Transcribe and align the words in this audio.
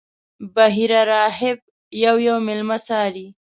بحیرا 0.55 1.01
راهب 1.11 1.57
یو 2.03 2.15
یو 2.27 2.37
میلمه 2.47 2.77
څاري. 2.87 3.27